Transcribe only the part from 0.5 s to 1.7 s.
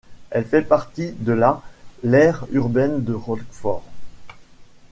partie de la